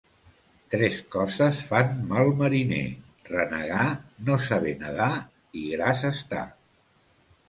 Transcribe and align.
Tres 0.75 0.95
coses 1.15 1.59
fan 1.71 1.91
mal 2.13 2.31
mariner: 2.39 2.87
renegar, 3.27 3.83
no 4.31 4.39
saber 4.47 4.73
nedar 4.79 5.11
i 5.61 5.67
gras 5.75 6.03
estar. 6.11 6.43